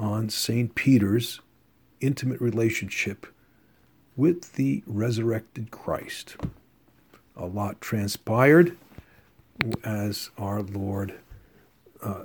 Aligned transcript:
on 0.00 0.30
St. 0.30 0.74
Peter's 0.74 1.40
intimate 2.00 2.40
relationship 2.40 3.26
with 4.16 4.54
the 4.54 4.82
resurrected 4.86 5.70
Christ. 5.70 6.36
A 7.36 7.44
lot 7.44 7.80
transpired 7.82 8.76
as 9.84 10.30
our 10.38 10.62
Lord 10.62 11.14
uh, 12.02 12.24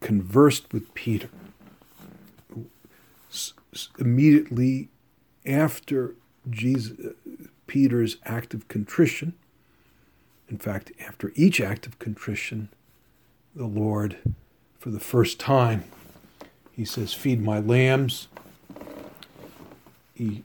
conversed 0.00 0.72
with 0.72 0.92
Peter. 0.94 1.28
S- 3.30 3.54
immediately 3.98 4.88
after 5.46 6.14
Jesus, 6.50 6.98
uh, 6.98 7.10
Peter's 7.68 8.16
act 8.24 8.54
of 8.54 8.66
contrition, 8.66 9.34
in 10.48 10.58
fact, 10.58 10.90
after 11.00 11.32
each 11.36 11.60
act 11.60 11.86
of 11.86 11.98
contrition, 12.00 12.68
the 13.54 13.66
Lord, 13.66 14.18
for 14.78 14.90
the 14.90 15.00
first 15.00 15.38
time, 15.38 15.84
he 16.76 16.84
says, 16.84 17.12
Feed 17.12 17.42
my 17.42 17.60
lambs. 17.60 18.28
He, 20.14 20.44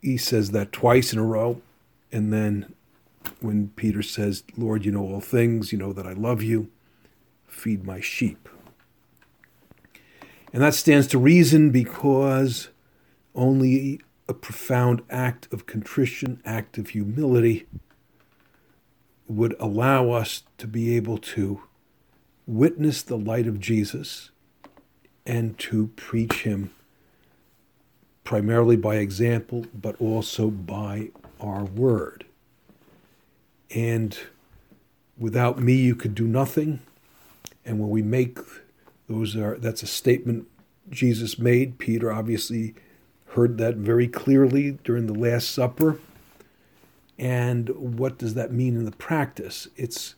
he 0.00 0.16
says 0.16 0.52
that 0.52 0.72
twice 0.72 1.12
in 1.12 1.18
a 1.18 1.24
row. 1.24 1.60
And 2.12 2.32
then 2.32 2.74
when 3.40 3.68
Peter 3.70 4.02
says, 4.02 4.44
Lord, 4.56 4.84
you 4.84 4.92
know 4.92 5.02
all 5.02 5.20
things, 5.20 5.72
you 5.72 5.78
know 5.78 5.92
that 5.92 6.06
I 6.06 6.12
love 6.12 6.42
you, 6.42 6.68
feed 7.46 7.84
my 7.84 8.00
sheep. 8.00 8.48
And 10.52 10.62
that 10.62 10.74
stands 10.74 11.06
to 11.08 11.18
reason 11.18 11.70
because 11.70 12.68
only 13.34 14.00
a 14.28 14.34
profound 14.34 15.02
act 15.10 15.52
of 15.52 15.66
contrition, 15.66 16.40
act 16.44 16.78
of 16.78 16.90
humility, 16.90 17.66
would 19.28 19.54
allow 19.58 20.10
us 20.10 20.44
to 20.58 20.66
be 20.66 20.96
able 20.96 21.18
to 21.18 21.62
witness 22.46 23.02
the 23.02 23.18
light 23.18 23.46
of 23.46 23.60
Jesus 23.60 24.30
and 25.26 25.58
to 25.58 25.88
preach 25.88 26.42
him 26.42 26.70
primarily 28.24 28.76
by 28.76 28.96
example, 28.96 29.66
but 29.74 30.00
also 30.00 30.50
by 30.50 31.10
our 31.40 31.64
word. 31.64 32.24
And 33.74 34.18
without 35.18 35.58
me, 35.58 35.74
you 35.74 35.94
could 35.94 36.14
do 36.14 36.26
nothing. 36.26 36.80
And 37.64 37.78
when 37.78 37.90
we 37.90 38.02
make 38.02 38.38
those 39.08 39.36
are 39.36 39.56
that's 39.56 39.82
a 39.82 39.86
statement 39.86 40.48
Jesus 40.90 41.38
made. 41.38 41.78
Peter 41.78 42.12
obviously 42.12 42.74
heard 43.30 43.58
that 43.58 43.76
very 43.76 44.08
clearly 44.08 44.78
during 44.84 45.06
the 45.06 45.18
Last 45.18 45.50
Supper. 45.50 45.98
And 47.18 47.68
what 47.70 48.18
does 48.18 48.34
that 48.34 48.52
mean 48.52 48.76
in 48.76 48.84
the 48.84 48.92
practice? 48.92 49.68
It's 49.76 50.14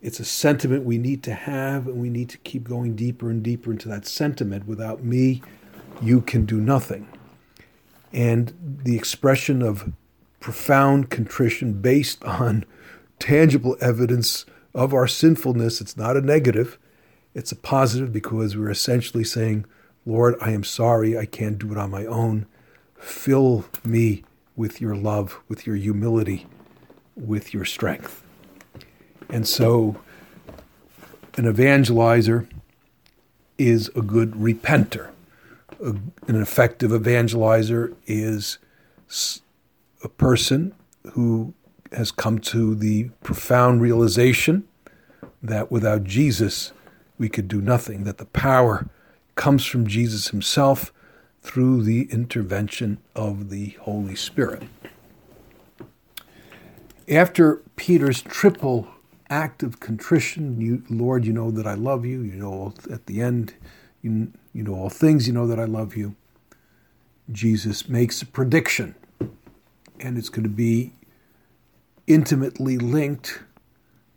it's 0.00 0.20
a 0.20 0.24
sentiment 0.24 0.84
we 0.84 0.98
need 0.98 1.22
to 1.24 1.34
have, 1.34 1.86
and 1.88 2.00
we 2.00 2.08
need 2.08 2.28
to 2.30 2.38
keep 2.38 2.64
going 2.64 2.94
deeper 2.94 3.30
and 3.30 3.42
deeper 3.42 3.72
into 3.72 3.88
that 3.88 4.06
sentiment. 4.06 4.66
Without 4.66 5.02
me, 5.02 5.42
you 6.00 6.20
can 6.20 6.44
do 6.46 6.60
nothing. 6.60 7.08
And 8.12 8.54
the 8.84 8.96
expression 8.96 9.60
of 9.60 9.92
profound 10.40 11.10
contrition 11.10 11.80
based 11.80 12.24
on 12.24 12.64
tangible 13.18 13.76
evidence 13.80 14.46
of 14.74 14.94
our 14.94 15.08
sinfulness, 15.08 15.80
it's 15.80 15.96
not 15.96 16.16
a 16.16 16.20
negative, 16.20 16.78
it's 17.34 17.50
a 17.50 17.56
positive 17.56 18.12
because 18.12 18.56
we're 18.56 18.70
essentially 18.70 19.24
saying, 19.24 19.66
Lord, 20.06 20.36
I 20.40 20.52
am 20.52 20.64
sorry, 20.64 21.18
I 21.18 21.26
can't 21.26 21.58
do 21.58 21.72
it 21.72 21.78
on 21.78 21.90
my 21.90 22.06
own. 22.06 22.46
Fill 22.96 23.64
me 23.84 24.24
with 24.56 24.80
your 24.80 24.96
love, 24.96 25.40
with 25.48 25.66
your 25.66 25.76
humility, 25.76 26.46
with 27.16 27.52
your 27.52 27.64
strength. 27.64 28.24
And 29.28 29.46
so, 29.46 30.00
an 31.36 31.44
evangelizer 31.44 32.48
is 33.58 33.88
a 33.94 34.02
good 34.02 34.32
repenter. 34.32 35.10
A, 35.82 35.90
an 36.26 36.40
effective 36.40 36.90
evangelizer 36.90 37.94
is 38.06 38.58
a 40.02 40.08
person 40.08 40.74
who 41.12 41.54
has 41.92 42.10
come 42.10 42.38
to 42.38 42.74
the 42.74 43.10
profound 43.22 43.80
realization 43.80 44.66
that 45.42 45.70
without 45.70 46.04
Jesus 46.04 46.72
we 47.18 47.28
could 47.28 47.48
do 47.48 47.60
nothing, 47.60 48.04
that 48.04 48.18
the 48.18 48.26
power 48.26 48.88
comes 49.34 49.64
from 49.64 49.86
Jesus 49.86 50.28
himself 50.28 50.92
through 51.42 51.82
the 51.82 52.08
intervention 52.10 52.98
of 53.14 53.50
the 53.50 53.70
Holy 53.80 54.14
Spirit. 54.14 54.64
After 57.08 57.62
Peter's 57.76 58.20
triple 58.20 58.88
act 59.30 59.62
of 59.62 59.80
contrition. 59.80 60.60
You, 60.60 60.82
Lord, 60.88 61.24
you 61.24 61.32
know 61.32 61.50
that 61.50 61.66
I 61.66 61.74
love 61.74 62.04
you. 62.04 62.22
You 62.22 62.32
know 62.32 62.74
at 62.90 63.06
the 63.06 63.20
end, 63.20 63.54
you, 64.02 64.32
you 64.52 64.62
know 64.62 64.74
all 64.74 64.90
things. 64.90 65.26
You 65.26 65.32
know 65.32 65.46
that 65.46 65.60
I 65.60 65.64
love 65.64 65.96
you. 65.96 66.14
Jesus 67.30 67.88
makes 67.88 68.22
a 68.22 68.26
prediction, 68.26 68.94
and 70.00 70.16
it's 70.16 70.30
going 70.30 70.44
to 70.44 70.48
be 70.48 70.94
intimately 72.06 72.78
linked 72.78 73.40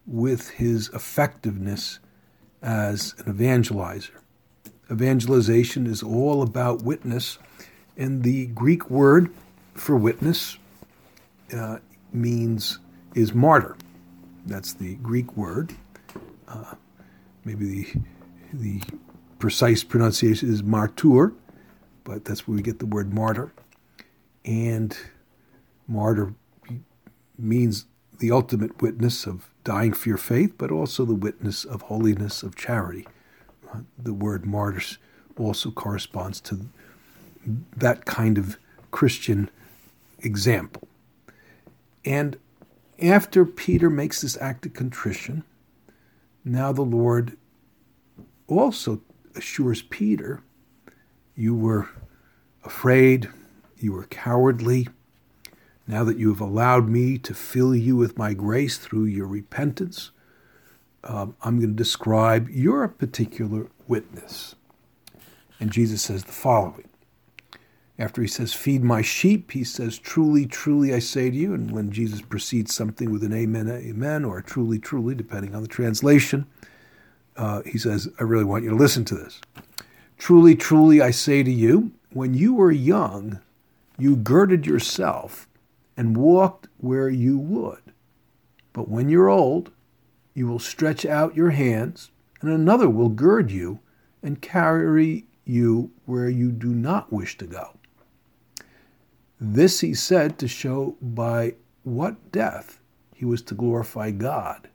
with 0.08 0.52
his 0.52 0.90
effectiveness 0.90 2.00
as 2.62 3.14
an 3.20 3.34
evangelizer. 3.34 4.12
Evangelization 4.90 5.88
is 5.88 6.02
all 6.02 6.42
about 6.42 6.84
witness, 6.84 7.38
and 7.98 8.24
the 8.24 8.48
Greek 8.48 8.90
word 8.90 9.34
for 9.74 9.96
witness 9.96 10.58
uh, 11.56 11.78
means 12.14 12.80
is 13.16 13.34
martyr. 13.34 13.76
That's 14.46 14.74
the 14.74 14.96
Greek 14.96 15.36
word. 15.38 15.74
Uh, 16.48 16.76
maybe 17.46 17.66
the 17.66 18.02
the 18.54 18.82
precise 19.40 19.84
pronunciation 19.84 20.50
is 20.52 20.62
martyr, 20.62 21.34
but 22.04 22.26
that's 22.26 22.48
where 22.48 22.56
we 22.56 22.62
get 22.62 22.80
the 22.80 22.86
word 22.86 23.14
martyr. 23.14 23.54
And 24.44 24.96
martyr 25.88 26.34
means 27.38 27.86
the 28.20 28.32
ultimate 28.32 28.82
witness 28.82 29.26
of 29.26 29.50
dying 29.64 29.94
for 29.94 30.10
your 30.10 30.18
faith, 30.18 30.56
but 30.58 30.72
also 30.72 31.06
the 31.06 31.16
witness 31.16 31.64
of 31.66 31.84
holiness, 31.84 32.44
of 32.44 32.56
charity. 32.56 33.08
Uh, 33.74 33.80
the 33.98 34.14
word 34.14 34.46
martyrs 34.46 34.98
also 35.38 35.72
corresponds 35.72 36.40
to 36.42 36.68
that 37.76 38.06
kind 38.06 38.38
of 38.38 38.58
Christian 38.92 39.50
example. 40.20 40.88
And 42.06 42.38
after 43.02 43.46
Peter 43.46 43.90
makes 43.90 44.22
this 44.22 44.38
act 44.40 44.66
of 44.66 44.74
contrition, 44.74 45.44
now 46.44 46.72
the 46.72 46.82
Lord 46.82 47.38
also 48.48 49.02
assures 49.36 49.82
Peter, 49.82 50.44
You 51.36 51.56
were 51.56 51.90
afraid, 52.64 53.30
you 53.78 53.94
were 53.94 54.06
cowardly. 54.06 54.88
Now 55.88 56.04
that 56.04 56.18
you 56.18 56.30
have 56.30 56.42
allowed 56.42 56.88
me 56.88 57.18
to 57.20 57.34
fill 57.34 57.76
you 57.76 57.96
with 57.96 58.18
my 58.18 58.34
grace 58.34 58.78
through 58.78 59.06
your 59.06 59.28
repentance, 59.28 60.12
um, 61.04 61.36
I'm 61.42 61.58
going 61.60 61.72
to 61.72 61.76
describe 61.76 62.50
your 62.50 62.88
particular 62.88 63.68
witness. 63.88 64.56
And 65.60 65.72
Jesus 65.72 66.04
says 66.04 66.24
the 66.24 66.32
following 66.32 66.88
after 68.02 68.22
he 68.22 68.28
says, 68.28 68.52
Feed 68.52 68.84
my 68.84 69.04
sheep, 69.04 69.52
he 69.52 69.64
says, 69.64 70.00
Truly, 70.00 70.48
truly, 70.48 70.92
I 70.92 70.98
say 70.98 71.30
to 71.30 71.38
you. 71.38 71.54
And 71.54 71.70
when 71.70 71.92
Jesus 71.92 72.20
precedes 72.20 72.74
something 72.74 73.12
with 73.12 73.24
an 73.24 73.32
amen, 73.32 73.70
amen, 73.70 74.26
or 74.26 74.42
truly, 74.42 74.80
truly, 74.80 75.14
depending 75.14 75.54
on 75.54 75.62
the 75.62 75.68
translation, 75.68 76.48
uh, 77.38 77.62
he 77.62 77.78
says, 77.78 78.10
I 78.20 78.24
really 78.24 78.44
want 78.44 78.64
you 78.64 78.72
to 78.72 78.76
listen 78.76 79.06
to 79.06 79.16
this. 79.16 79.40
Truly, 80.18 80.56
truly, 80.56 81.00
I 81.00 81.12
say 81.12 81.44
to 81.44 81.52
you, 81.52 81.92
when 82.12 82.34
you 82.34 82.56
were 82.56 82.72
young, 82.72 83.40
you 84.00 84.16
girded 84.16 84.66
yourself 84.66 85.48
and 85.96 86.18
walked 86.18 86.68
where 86.80 87.10
you 87.10 87.38
would. 87.38 87.82
But 88.74 88.90
when 88.90 89.10
you're 89.10 89.30
old, 89.30 89.72
you 90.34 90.48
will 90.48 90.60
stretch 90.60 91.06
out 91.06 91.36
your 91.36 91.52
hands, 91.52 92.10
and 92.42 92.50
another 92.50 92.90
will 92.90 93.10
gird 93.10 93.52
you 93.52 93.80
and 94.24 94.42
carry 94.42 95.26
you 95.46 95.92
where 96.06 96.30
you 96.30 96.52
do 96.52 96.74
not 96.74 97.14
wish 97.14 97.38
to 97.38 97.46
go. 97.46 97.76
This 99.44 99.80
he 99.80 99.96
said 99.96 100.38
to 100.38 100.48
show 100.48 100.96
by 101.02 101.56
what 101.82 102.32
death 102.32 102.80
he 103.16 103.26
was 103.26 103.42
to 103.44 103.56
glorify 103.56 104.12
God. 104.12 104.70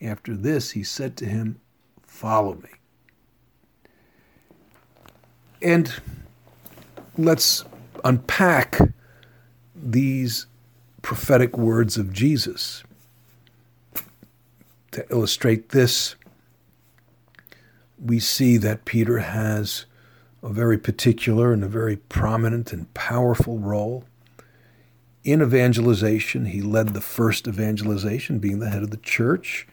After 0.00 0.34
this 0.34 0.70
he 0.70 0.82
said 0.82 1.14
to 1.18 1.26
him, 1.26 1.60
Follow 2.06 2.54
me. 2.54 2.70
And 5.60 5.92
let's 7.18 7.66
unpack 8.02 8.78
these 9.74 10.46
prophetic 11.02 11.58
words 11.58 11.98
of 11.98 12.14
Jesus. 12.14 12.82
To 14.92 15.06
illustrate 15.10 15.68
this, 15.68 16.14
we 18.02 18.20
see 18.20 18.56
that 18.56 18.86
Peter 18.86 19.18
has 19.18 19.84
a 20.46 20.52
very 20.52 20.78
particular 20.78 21.52
and 21.52 21.64
a 21.64 21.68
very 21.68 21.96
prominent 21.96 22.72
and 22.72 22.92
powerful 22.94 23.58
role 23.58 24.04
in 25.24 25.42
evangelization. 25.42 26.46
He 26.46 26.62
led 26.62 26.90
the 26.90 27.00
first 27.00 27.48
evangelization, 27.48 28.38
being 28.38 28.60
the 28.60 28.70
head 28.70 28.84
of 28.84 28.92
the 28.92 28.96
church. 28.98 29.66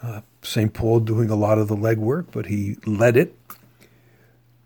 Uh, 0.00 0.20
St. 0.42 0.72
Paul 0.72 1.00
doing 1.00 1.28
a 1.28 1.34
lot 1.34 1.58
of 1.58 1.66
the 1.66 1.76
legwork, 1.76 2.26
but 2.30 2.46
he 2.46 2.76
led 2.86 3.16
it. 3.16 3.34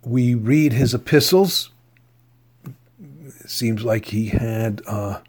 We 0.02 0.34
read 0.34 0.74
his 0.74 0.92
epistles. 0.92 1.70
It 3.02 3.48
seems 3.48 3.82
like 3.82 4.06
he 4.06 4.26
had 4.26 4.82
uh, 4.86 5.20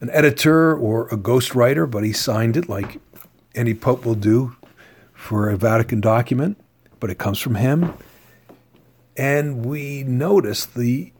an 0.00 0.08
editor 0.10 0.74
or 0.74 1.08
a 1.08 1.18
ghostwriter, 1.18 1.88
but 1.88 2.04
he 2.04 2.14
signed 2.14 2.56
it 2.56 2.70
like 2.70 2.98
any 3.54 3.74
pope 3.74 4.06
will 4.06 4.14
do 4.14 4.56
for 5.12 5.50
a 5.50 5.58
Vatican 5.58 6.00
document, 6.00 6.56
but 6.98 7.10
it 7.10 7.18
comes 7.18 7.38
from 7.38 7.56
him. 7.56 7.92
And 9.16 9.64
we 9.64 10.02
notice 10.04 10.64
the, 10.66 11.12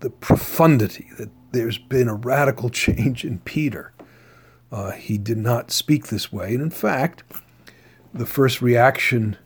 the 0.00 0.10
profundity 0.10 1.08
that 1.18 1.30
there's 1.52 1.78
been 1.78 2.08
a 2.08 2.14
radical 2.14 2.68
change 2.70 3.24
in 3.24 3.38
Peter. 3.40 3.92
Uh, 4.72 4.92
he 4.92 5.16
did 5.18 5.38
not 5.38 5.70
speak 5.70 6.08
this 6.08 6.32
way. 6.32 6.54
And 6.54 6.62
in 6.62 6.70
fact, 6.70 7.22
the 8.12 8.26
first 8.26 8.60
reaction 8.60 9.36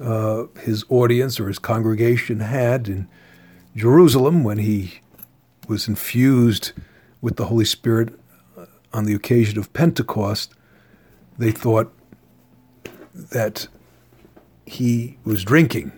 uh, 0.00 0.46
his 0.60 0.84
audience 0.88 1.38
or 1.38 1.48
his 1.48 1.58
congregation 1.58 2.40
had 2.40 2.88
in 2.88 3.08
Jerusalem 3.76 4.42
when 4.42 4.58
he 4.58 5.00
was 5.68 5.88
infused 5.88 6.72
with 7.20 7.36
the 7.36 7.46
Holy 7.46 7.64
Spirit 7.64 8.18
uh, 8.58 8.66
on 8.92 9.04
the 9.04 9.14
occasion 9.14 9.58
of 9.58 9.72
Pentecost, 9.72 10.52
they 11.38 11.50
thought 11.50 11.92
that 13.14 13.68
he 14.66 15.18
was 15.24 15.44
drinking, 15.44 15.92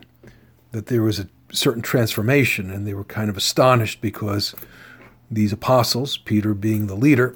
that 0.76 0.88
there 0.88 1.00
was 1.00 1.18
a 1.18 1.26
certain 1.52 1.80
transformation, 1.80 2.70
and 2.70 2.86
they 2.86 2.92
were 2.92 3.02
kind 3.02 3.30
of 3.30 3.36
astonished 3.38 4.02
because 4.02 4.54
these 5.30 5.50
apostles, 5.50 6.18
Peter 6.18 6.52
being 6.52 6.86
the 6.86 6.94
leader, 6.94 7.34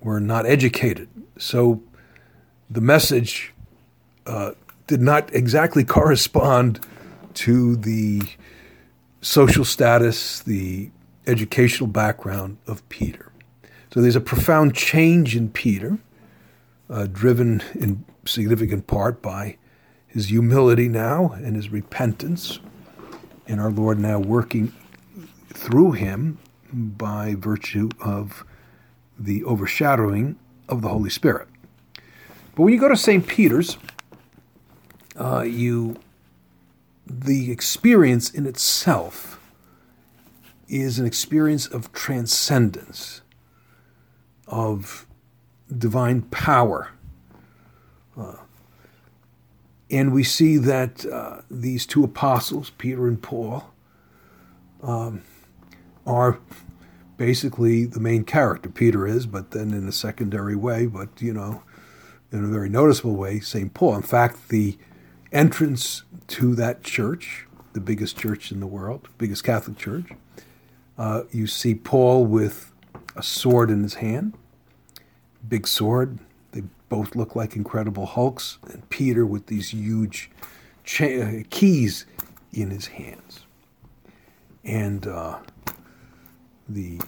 were 0.00 0.18
not 0.18 0.46
educated. 0.46 1.06
So 1.36 1.82
the 2.70 2.80
message 2.80 3.52
uh, 4.24 4.52
did 4.86 5.02
not 5.02 5.28
exactly 5.34 5.84
correspond 5.84 6.80
to 7.34 7.76
the 7.76 8.22
social 9.20 9.66
status, 9.66 10.40
the 10.40 10.90
educational 11.26 11.88
background 11.88 12.56
of 12.66 12.88
Peter. 12.88 13.30
So 13.92 14.00
there's 14.00 14.16
a 14.16 14.22
profound 14.22 14.74
change 14.74 15.36
in 15.36 15.50
Peter, 15.50 15.98
uh, 16.88 17.08
driven 17.12 17.62
in 17.74 18.06
significant 18.24 18.86
part 18.86 19.20
by 19.20 19.58
his 20.14 20.28
humility 20.28 20.88
now 20.88 21.32
and 21.42 21.56
his 21.56 21.70
repentance, 21.70 22.60
and 23.48 23.60
our 23.60 23.70
Lord 23.70 23.98
now 23.98 24.20
working 24.20 24.72
through 25.52 25.92
him 25.92 26.38
by 26.72 27.34
virtue 27.36 27.90
of 28.00 28.44
the 29.18 29.42
overshadowing 29.44 30.36
of 30.68 30.82
the 30.82 30.88
Holy 30.88 31.10
Spirit. 31.10 31.48
But 32.54 32.62
when 32.62 32.72
you 32.72 32.78
go 32.78 32.88
to 32.88 32.96
St. 32.96 33.26
Peter's, 33.26 33.76
uh, 35.18 35.42
you 35.42 35.96
the 37.06 37.50
experience 37.50 38.30
in 38.30 38.46
itself 38.46 39.40
is 40.68 40.98
an 40.98 41.06
experience 41.06 41.66
of 41.66 41.92
transcendence, 41.92 43.20
of 44.46 45.06
divine 45.76 46.22
power. 46.22 46.90
Uh, 48.16 48.36
and 49.90 50.12
we 50.12 50.24
see 50.24 50.56
that 50.56 51.04
uh, 51.06 51.42
these 51.50 51.86
two 51.86 52.04
apostles, 52.04 52.70
Peter 52.70 53.06
and 53.06 53.20
Paul, 53.22 53.70
um, 54.82 55.22
are 56.06 56.38
basically 57.16 57.84
the 57.84 58.00
main 58.00 58.24
character. 58.24 58.68
Peter 58.68 59.06
is, 59.06 59.26
but 59.26 59.52
then 59.52 59.72
in 59.72 59.86
a 59.86 59.92
secondary 59.92 60.56
way, 60.56 60.86
but 60.86 61.08
you 61.20 61.32
know, 61.32 61.62
in 62.32 62.44
a 62.44 62.48
very 62.48 62.68
noticeable 62.68 63.14
way, 63.14 63.40
St. 63.40 63.72
Paul. 63.72 63.96
In 63.96 64.02
fact, 64.02 64.48
the 64.48 64.76
entrance 65.32 66.02
to 66.28 66.54
that 66.56 66.82
church, 66.82 67.46
the 67.72 67.80
biggest 67.80 68.18
church 68.18 68.50
in 68.50 68.60
the 68.60 68.66
world, 68.66 69.08
biggest 69.18 69.44
Catholic 69.44 69.78
church, 69.78 70.06
uh, 70.98 71.22
you 71.30 71.46
see 71.46 71.74
Paul 71.74 72.24
with 72.24 72.72
a 73.16 73.22
sword 73.22 73.70
in 73.70 73.82
his 73.82 73.94
hand, 73.94 74.34
big 75.46 75.66
sword. 75.66 76.18
Both 76.88 77.16
look 77.16 77.34
like 77.34 77.56
incredible 77.56 78.06
hulks, 78.06 78.58
and 78.70 78.88
Peter 78.90 79.24
with 79.26 79.46
these 79.46 79.70
huge 79.70 80.30
cha- 80.84 81.42
keys 81.50 82.06
in 82.52 82.70
his 82.70 82.86
hands. 82.88 83.46
And 84.62 85.06
uh, 85.06 85.38
the 86.68 87.00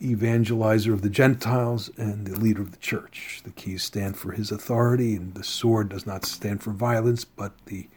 evangelizer 0.00 0.92
of 0.92 1.02
the 1.02 1.10
Gentiles 1.10 1.90
and 1.96 2.26
the 2.26 2.38
leader 2.38 2.62
of 2.62 2.70
the 2.70 2.78
church. 2.78 3.40
The 3.44 3.50
keys 3.50 3.82
stand 3.82 4.16
for 4.16 4.32
his 4.32 4.50
authority, 4.50 5.14
and 5.14 5.34
the 5.34 5.44
sword 5.44 5.90
does 5.90 6.06
not 6.06 6.24
stand 6.24 6.62
for 6.62 6.70
violence, 6.70 7.24
but 7.24 7.52
the 7.66 7.88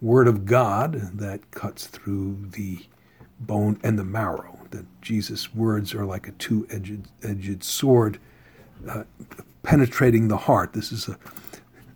word 0.00 0.28
of 0.28 0.46
God 0.46 1.18
that 1.18 1.50
cuts 1.50 1.86
through 1.86 2.46
the 2.50 2.86
bone 3.40 3.78
and 3.82 3.98
the 3.98 4.04
marrow. 4.04 4.58
That 4.70 4.86
Jesus' 5.02 5.54
words 5.54 5.94
are 5.94 6.04
like 6.04 6.28
a 6.28 6.32
two 6.32 6.66
edged 6.70 7.64
sword 7.64 8.18
uh, 8.88 9.04
penetrating 9.62 10.28
the 10.28 10.36
heart. 10.36 10.72
This 10.72 10.92
is 10.92 11.08
a, 11.08 11.18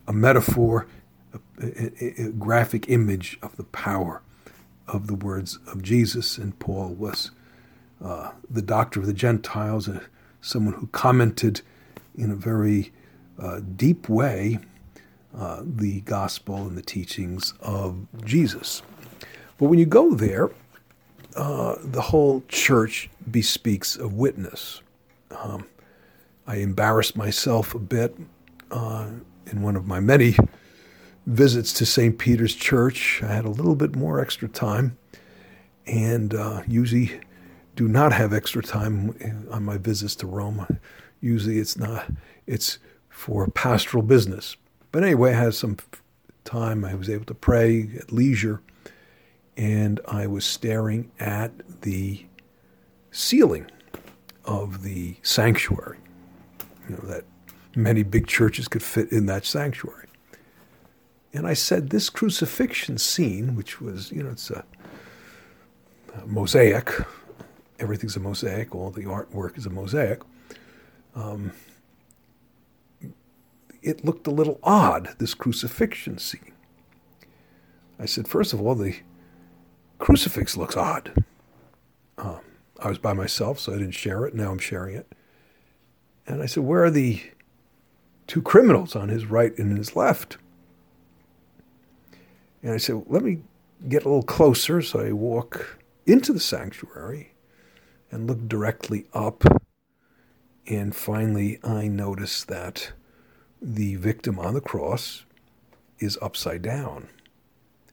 a 0.07 0.13
metaphor, 0.13 0.87
a, 1.61 1.67
a, 2.01 2.27
a 2.27 2.31
graphic 2.31 2.89
image 2.89 3.37
of 3.41 3.55
the 3.57 3.63
power 3.63 4.21
of 4.87 5.07
the 5.07 5.15
words 5.15 5.59
of 5.67 5.81
Jesus, 5.81 6.37
and 6.37 6.57
Paul 6.59 6.89
was 6.89 7.31
uh, 8.03 8.31
the 8.49 8.61
doctor 8.61 8.99
of 8.99 9.05
the 9.05 9.13
Gentiles, 9.13 9.89
uh, 9.89 9.99
someone 10.41 10.75
who 10.75 10.87
commented 10.87 11.61
in 12.17 12.31
a 12.31 12.35
very 12.35 12.91
uh, 13.39 13.59
deep 13.75 14.07
way 14.07 14.59
uh, 15.37 15.61
the 15.63 16.01
gospel 16.01 16.67
and 16.67 16.77
the 16.77 16.81
teachings 16.81 17.53
of 17.59 18.07
Jesus. 18.23 18.81
But 19.57 19.67
when 19.67 19.77
you 19.77 19.85
go 19.85 20.13
there, 20.15 20.49
uh, 21.35 21.75
the 21.83 22.01
whole 22.01 22.43
church 22.47 23.09
bespeaks 23.29 23.95
of 23.95 24.13
witness. 24.13 24.81
Um, 25.31 25.65
I 26.47 26.57
embarrassed 26.57 27.17
myself 27.17 27.75
a 27.75 27.79
bit 27.79 28.15
uh, 28.71 29.09
in 29.47 29.61
one 29.61 29.75
of 29.75 29.85
my 29.85 29.99
many 29.99 30.37
visits 31.25 31.73
to 31.73 31.85
St. 31.85 32.17
Peter's 32.17 32.55
Church. 32.55 33.21
I 33.21 33.27
had 33.27 33.43
a 33.43 33.49
little 33.49 33.75
bit 33.75 33.97
more 33.97 34.21
extra 34.21 34.47
time, 34.47 34.97
and 35.85 36.33
uh, 36.33 36.61
usually 36.65 37.19
do 37.75 37.89
not 37.89 38.13
have 38.13 38.31
extra 38.31 38.63
time 38.63 39.13
on 39.51 39.65
my 39.65 39.77
visits 39.77 40.15
to 40.15 40.27
Rome. 40.27 40.79
Usually 41.19 41.59
it's 41.59 41.77
not, 41.77 42.09
it's 42.45 42.79
for 43.09 43.45
pastoral 43.47 44.01
business. 44.01 44.55
But 44.93 45.03
anyway, 45.03 45.31
I 45.31 45.43
had 45.43 45.53
some 45.53 45.75
time. 46.45 46.85
I 46.85 46.95
was 46.95 47.09
able 47.09 47.25
to 47.25 47.33
pray 47.33 47.89
at 47.99 48.13
leisure, 48.13 48.61
and 49.57 49.99
I 50.07 50.27
was 50.27 50.45
staring 50.45 51.11
at 51.19 51.81
the 51.81 52.25
ceiling 53.11 53.69
of 54.45 54.83
the 54.83 55.17
sanctuary. 55.23 55.97
You 56.87 56.95
know, 56.95 57.07
that 57.07 57.25
many 57.75 58.03
big 58.03 58.27
churches 58.27 58.67
could 58.67 58.83
fit 58.83 59.11
in 59.11 59.25
that 59.27 59.45
sanctuary. 59.45 60.07
And 61.33 61.45
I 61.45 61.53
said, 61.53 61.89
this 61.89 62.09
crucifixion 62.09 62.97
scene, 62.97 63.55
which 63.55 63.81
was, 63.81 64.11
you 64.11 64.23
know, 64.23 64.29
it's 64.29 64.49
a, 64.49 64.63
a 66.15 66.25
mosaic 66.25 66.91
everything's 67.79 68.15
a 68.15 68.19
mosaic, 68.19 68.73
all 68.73 68.91
the 68.91 69.03
artwork 69.03 69.57
is 69.57 69.65
a 69.65 69.69
mosaic. 69.69 70.21
Um, 71.15 71.51
it 73.81 74.03
looked 74.03 74.27
a 74.27 74.31
little 74.31 74.59
odd, 74.63 75.15
this 75.19 75.33
crucifixion 75.33 76.17
scene. 76.17 76.53
I 77.99 78.05
said, 78.05 78.27
first 78.27 78.53
of 78.53 78.61
all, 78.61 78.75
the 78.75 78.97
crucifix 79.99 80.57
looks 80.57 80.75
odd. 80.75 81.23
Um, 82.17 82.41
I 82.79 82.89
was 82.89 82.97
by 82.97 83.13
myself, 83.13 83.59
so 83.59 83.73
I 83.73 83.77
didn't 83.77 83.91
share 83.91 84.25
it. 84.25 84.35
Now 84.35 84.51
I'm 84.51 84.59
sharing 84.59 84.95
it. 84.95 85.11
And 86.27 86.43
I 86.43 86.45
said, 86.45 86.63
where 86.63 86.83
are 86.83 86.91
the 86.91 87.21
two 88.27 88.41
criminals 88.41 88.95
on 88.95 89.09
his 89.09 89.25
right 89.25 89.57
and 89.57 89.77
his 89.77 89.95
left? 89.95 90.37
And 92.61 92.73
I 92.73 92.77
said, 92.77 93.03
let 93.07 93.23
me 93.23 93.39
get 93.87 94.03
a 94.03 94.09
little 94.09 94.23
closer. 94.23 94.81
So 94.81 94.99
I 94.99 95.13
walk 95.13 95.79
into 96.05 96.33
the 96.33 96.39
sanctuary 96.39 97.31
and 98.11 98.27
look 98.27 98.47
directly 98.47 99.05
up. 99.13 99.43
And 100.67 100.93
finally, 100.93 101.59
I 101.63 101.87
notice 101.87 102.43
that 102.43 102.91
the 103.61 103.95
victim 103.95 104.37
on 104.37 104.53
the 104.53 104.61
cross 104.61 105.23
is 105.99 106.17
upside 106.21 106.61
down. 106.61 107.07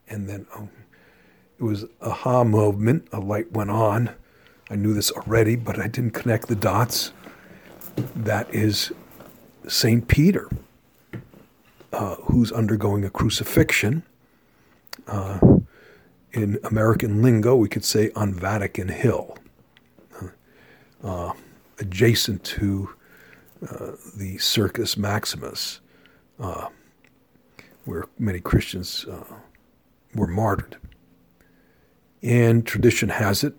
And 0.09 0.29
then, 0.29 0.45
oh, 0.55 0.69
it 1.57 1.63
was 1.63 1.85
aha 2.01 2.43
moment. 2.43 3.07
A 3.13 3.19
light 3.19 3.53
went 3.53 3.71
on. 3.71 4.11
I 4.69 4.75
knew 4.75 4.93
this 4.93 5.11
already, 5.11 5.55
but 5.55 5.79
I 5.79 5.87
didn't 5.87 6.11
connect 6.11 6.47
the 6.47 6.55
dots. 6.55 7.13
That 7.95 8.53
is 8.53 8.91
St. 9.67 10.07
Peter, 10.07 10.49
uh, 11.93 12.15
who's 12.15 12.51
undergoing 12.51 13.05
a 13.05 13.09
crucifixion. 13.09 14.03
Uh, 15.07 15.39
in 16.33 16.59
American 16.65 17.21
lingo, 17.21 17.55
we 17.55 17.69
could 17.69 17.85
say 17.85 18.11
on 18.15 18.33
Vatican 18.33 18.89
Hill, 18.89 19.37
uh, 21.03 21.31
adjacent 21.79 22.43
to 22.43 22.89
uh, 23.69 23.91
the 24.17 24.37
Circus 24.37 24.97
Maximus, 24.97 25.79
uh, 26.39 26.67
where 27.85 28.05
many 28.19 28.39
Christians 28.39 29.05
uh, 29.09 29.23
were 30.13 30.27
martyred. 30.27 30.77
And 32.21 32.65
tradition 32.65 33.09
has 33.09 33.43
it, 33.43 33.53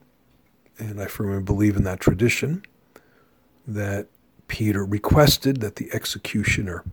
and 0.78 1.00
I 1.00 1.06
firmly 1.06 1.42
believe 1.42 1.76
in 1.76 1.84
that 1.84 2.00
tradition, 2.00 2.62
that 3.66 4.08
Peter 4.48 4.84
requested 4.84 5.60
that 5.60 5.76
the 5.76 5.92
executioner 5.92 6.84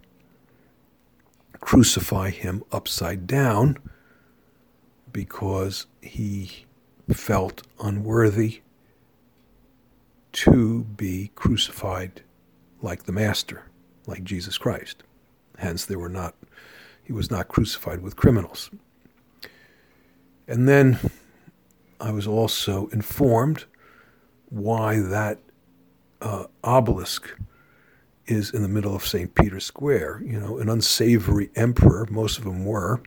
crucify 1.60 2.30
him 2.30 2.64
upside 2.72 3.26
down 3.26 3.78
because 5.12 5.86
he 6.02 6.66
felt 7.12 7.62
unworthy 7.80 8.62
to 10.34 10.84
be 10.84 11.32
crucified 11.36 12.24
like 12.82 13.04
the 13.04 13.12
Master, 13.12 13.64
like 14.08 14.24
Jesus 14.24 14.58
Christ. 14.58 15.04
Hence, 15.60 15.86
they 15.86 15.96
were 15.96 16.10
not, 16.10 16.36
he 17.04 17.14
was 17.14 17.30
not 17.30 17.48
crucified 17.48 18.02
with 18.02 18.16
criminals. 18.16 18.72
And 20.48 20.68
then 20.68 21.00
I 22.02 22.12
was 22.12 22.28
also 22.28 22.88
informed 22.88 23.66
why 24.50 25.00
that 25.00 25.40
uh, 26.22 26.46
obelisk 26.64 27.34
is 28.26 28.52
in 28.52 28.62
the 28.62 28.68
middle 28.68 28.96
of 28.96 29.06
St. 29.06 29.34
Peter's 29.36 29.66
Square. 29.66 30.24
You 30.26 30.40
know, 30.40 30.58
an 30.58 30.70
unsavory 30.70 31.50
emperor, 31.56 32.08
most 32.10 32.38
of 32.38 32.46
them 32.46 32.66
were, 32.66 33.02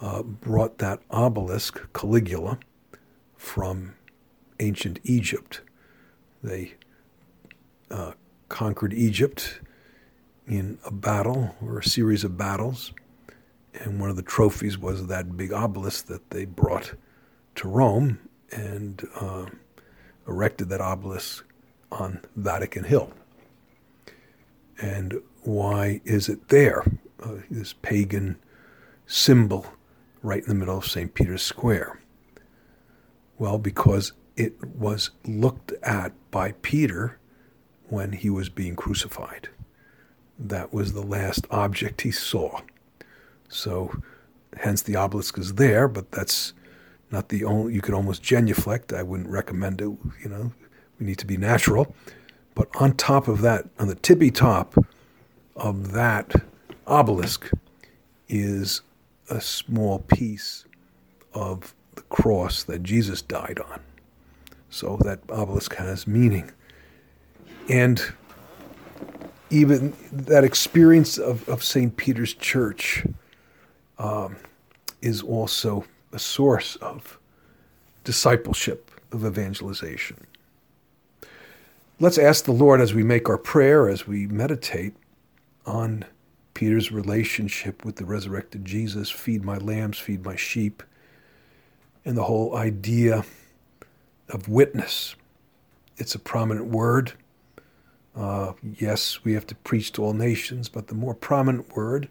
uh, 0.00 0.22
brought 0.22 0.78
that 0.78 1.00
obelisk, 1.10 1.92
Caligula, 1.92 2.58
from 3.36 3.94
ancient 4.60 5.00
Egypt. 5.04 5.62
They 6.42 6.74
uh, 7.90 8.12
conquered 8.48 8.92
Egypt 8.92 9.60
in 10.46 10.78
a 10.84 10.90
battle 10.90 11.54
or 11.62 11.78
a 11.78 11.84
series 11.84 12.24
of 12.24 12.36
battles, 12.36 12.92
and 13.74 14.00
one 14.00 14.10
of 14.10 14.16
the 14.16 14.22
trophies 14.22 14.78
was 14.78 15.06
that 15.08 15.36
big 15.36 15.52
obelisk 15.52 16.06
that 16.06 16.30
they 16.30 16.44
brought 16.44 16.94
to 17.56 17.68
Rome 17.68 18.18
and 18.50 19.06
uh, 19.16 19.46
erected 20.26 20.68
that 20.70 20.80
obelisk 20.80 21.44
on 21.90 22.20
Vatican 22.36 22.84
Hill. 22.84 23.12
And 24.80 25.20
why 25.42 26.00
is 26.04 26.28
it 26.28 26.48
there? 26.48 26.84
Uh, 27.22 27.36
this 27.50 27.72
pagan 27.72 28.36
symbol 29.06 29.66
right 30.22 30.42
in 30.42 30.48
the 30.48 30.54
middle 30.54 30.78
of 30.78 30.86
St. 30.86 31.12
Peter's 31.14 31.42
Square. 31.42 32.00
Well, 33.38 33.58
because 33.58 34.12
it 34.36 34.54
was 34.64 35.10
looked 35.26 35.72
at 35.82 36.12
by 36.30 36.52
Peter 36.62 37.18
when 37.88 38.12
he 38.12 38.30
was 38.30 38.48
being 38.48 38.76
crucified. 38.76 39.48
That 40.38 40.72
was 40.72 40.92
the 40.92 41.02
last 41.02 41.46
object 41.50 42.02
he 42.02 42.10
saw. 42.10 42.60
So, 43.48 44.02
hence 44.56 44.82
the 44.82 44.96
obelisk 44.96 45.38
is 45.38 45.54
there, 45.54 45.88
but 45.88 46.12
that's 46.12 46.52
not 47.10 47.30
the 47.30 47.44
only, 47.44 47.74
you 47.74 47.80
could 47.80 47.94
almost 47.94 48.22
genuflect. 48.22 48.92
I 48.92 49.02
wouldn't 49.02 49.28
recommend 49.28 49.80
it, 49.80 49.86
you 50.22 50.28
know, 50.28 50.52
we 51.00 51.06
need 51.06 51.18
to 51.18 51.26
be 51.26 51.36
natural. 51.36 51.94
But 52.58 52.68
on 52.74 52.94
top 52.94 53.28
of 53.28 53.40
that, 53.42 53.66
on 53.78 53.86
the 53.86 53.94
tippy 53.94 54.32
top 54.32 54.74
of 55.54 55.92
that 55.92 56.34
obelisk, 56.88 57.52
is 58.28 58.82
a 59.30 59.40
small 59.40 60.00
piece 60.00 60.64
of 61.32 61.72
the 61.94 62.02
cross 62.02 62.64
that 62.64 62.82
Jesus 62.82 63.22
died 63.22 63.60
on. 63.70 63.78
So 64.70 64.98
that 65.04 65.20
obelisk 65.30 65.76
has 65.76 66.08
meaning. 66.08 66.50
And 67.68 68.02
even 69.50 69.94
that 70.10 70.42
experience 70.42 71.16
of, 71.16 71.48
of 71.48 71.62
St. 71.62 71.96
Peter's 71.96 72.34
Church 72.34 73.06
um, 74.00 74.34
is 75.00 75.22
also 75.22 75.84
a 76.12 76.18
source 76.18 76.74
of 76.76 77.20
discipleship, 78.02 78.90
of 79.12 79.24
evangelization. 79.24 80.26
Let's 82.00 82.18
ask 82.18 82.44
the 82.44 82.52
Lord 82.52 82.80
as 82.80 82.94
we 82.94 83.02
make 83.02 83.28
our 83.28 83.38
prayer, 83.38 83.88
as 83.88 84.06
we 84.06 84.28
meditate 84.28 84.94
on 85.66 86.04
Peter's 86.54 86.92
relationship 86.92 87.84
with 87.84 87.96
the 87.96 88.04
resurrected 88.04 88.64
Jesus 88.64 89.10
feed 89.10 89.44
my 89.44 89.58
lambs, 89.58 89.98
feed 89.98 90.24
my 90.24 90.36
sheep, 90.36 90.84
and 92.04 92.16
the 92.16 92.22
whole 92.22 92.54
idea 92.54 93.24
of 94.28 94.48
witness. 94.48 95.16
It's 95.96 96.14
a 96.14 96.20
prominent 96.20 96.66
word. 96.66 97.14
Uh, 98.14 98.52
yes, 98.62 99.24
we 99.24 99.32
have 99.32 99.46
to 99.48 99.56
preach 99.56 99.90
to 99.92 100.04
all 100.04 100.12
nations, 100.12 100.68
but 100.68 100.86
the 100.86 100.94
more 100.94 101.14
prominent 101.14 101.74
word 101.74 102.08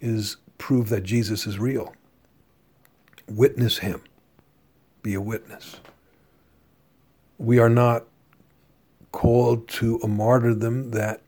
is 0.00 0.36
prove 0.58 0.88
that 0.88 1.04
Jesus 1.04 1.46
is 1.46 1.60
real. 1.60 1.94
Witness 3.28 3.78
him. 3.78 4.02
Be 5.02 5.14
a 5.14 5.20
witness. 5.20 5.76
We 7.38 7.60
are 7.60 7.68
not 7.68 8.06
called 9.16 9.66
to 9.66 9.98
a 10.02 10.06
martyrdom 10.06 10.90
that 10.90 11.22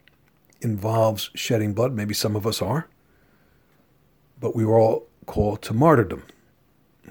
involves 0.61 1.30
shedding 1.35 1.73
blood. 1.73 1.90
Maybe 1.90 2.12
some 2.12 2.37
of 2.37 2.47
us 2.47 2.61
are. 2.61 2.87
But 4.38 4.54
we 4.54 4.66
were 4.66 4.78
all 4.78 5.07
called 5.25 5.62
to 5.62 5.73
martyrdom, 5.73 6.25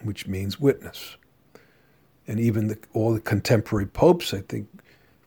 which 0.03 0.27
means 0.27 0.59
witness. 0.59 1.17
And 2.27 2.39
even 2.39 2.67
the, 2.67 2.77
all 2.93 3.11
the 3.11 3.19
contemporary 3.19 3.87
popes, 3.87 4.35
I 4.35 4.41
think 4.41 4.67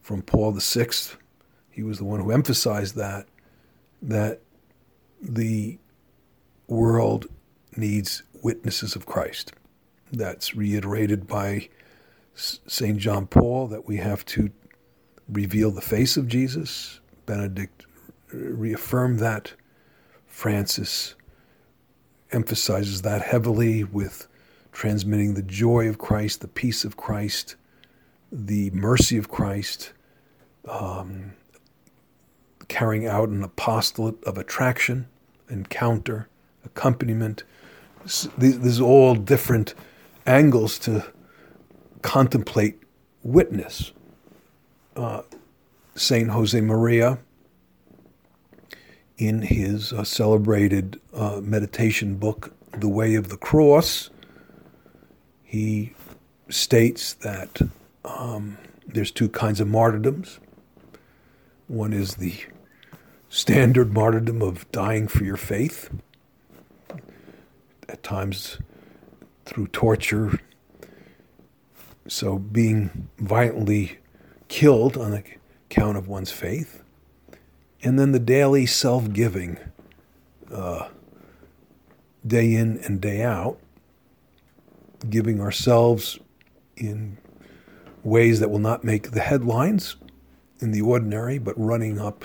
from 0.00 0.22
Paul 0.22 0.52
VI, 0.52 0.86
he 1.68 1.82
was 1.82 1.98
the 1.98 2.04
one 2.04 2.20
who 2.20 2.30
emphasized 2.30 2.94
that, 2.94 3.26
that 4.02 4.42
the 5.20 5.78
world 6.68 7.26
needs 7.76 8.22
witnesses 8.40 8.94
of 8.94 9.04
Christ. 9.04 9.52
That's 10.12 10.54
reiterated 10.54 11.26
by 11.26 11.70
St. 12.36 12.98
John 12.98 13.26
Paul 13.26 13.66
that 13.66 13.88
we 13.88 13.96
have 13.96 14.24
to 14.26 14.52
reveal 15.30 15.70
the 15.70 15.80
face 15.80 16.16
of 16.16 16.28
Jesus. 16.28 17.00
Benedict 17.26 17.86
reaffirmed 18.32 19.18
that. 19.20 19.52
Francis 20.26 21.14
emphasizes 22.32 23.02
that 23.02 23.22
heavily 23.22 23.84
with 23.84 24.28
transmitting 24.72 25.34
the 25.34 25.42
joy 25.42 25.88
of 25.88 25.98
Christ, 25.98 26.40
the 26.40 26.48
peace 26.48 26.84
of 26.84 26.96
Christ, 26.96 27.56
the 28.30 28.70
mercy 28.70 29.16
of 29.16 29.28
Christ, 29.28 29.92
um, 30.68 31.32
carrying 32.68 33.06
out 33.06 33.28
an 33.28 33.42
apostolate 33.42 34.22
of 34.24 34.38
attraction, 34.38 35.08
encounter, 35.48 36.28
accompaniment. 36.64 37.42
These 38.38 38.80
are 38.80 38.84
all 38.84 39.14
different 39.14 39.74
angles 40.26 40.78
to 40.80 41.04
contemplate 42.02 42.80
witness. 43.22 43.92
Uh, 44.96 45.22
Saint 45.94 46.30
Josemaria 46.30 47.18
in 49.18 49.42
his 49.42 49.92
uh, 49.92 50.02
celebrated 50.02 51.00
uh, 51.12 51.40
meditation 51.42 52.16
book, 52.16 52.54
The 52.72 52.88
Way 52.88 53.14
of 53.14 53.28
the 53.28 53.36
Cross, 53.36 54.10
he 55.42 55.92
states 56.48 57.12
that 57.14 57.60
um, 58.04 58.56
there's 58.86 59.10
two 59.10 59.28
kinds 59.28 59.60
of 59.60 59.68
martyrdoms. 59.68 60.40
One 61.68 61.92
is 61.92 62.16
the 62.16 62.34
standard 63.28 63.92
martyrdom 63.92 64.42
of 64.42 64.70
dying 64.72 65.06
for 65.06 65.22
your 65.22 65.36
faith, 65.36 65.90
at 67.88 68.02
times 68.02 68.58
through 69.44 69.68
torture. 69.68 70.40
So 72.08 72.38
being 72.38 73.08
violently 73.18 73.98
killed 74.50 74.98
on 74.98 75.14
account 75.70 75.96
of 75.96 76.08
one's 76.08 76.32
faith 76.32 76.82
and 77.82 77.98
then 77.98 78.12
the 78.12 78.18
daily 78.18 78.66
self 78.66 79.10
giving, 79.12 79.58
uh, 80.52 80.88
day 82.26 82.54
in 82.54 82.78
and 82.84 83.00
day 83.00 83.22
out, 83.22 83.58
giving 85.08 85.40
ourselves 85.40 86.18
in 86.76 87.16
ways 88.02 88.40
that 88.40 88.50
will 88.50 88.58
not 88.58 88.84
make 88.84 89.12
the 89.12 89.20
headlines 89.20 89.96
in 90.58 90.72
the 90.72 90.82
ordinary, 90.82 91.38
but 91.38 91.58
running 91.58 91.98
up 91.98 92.24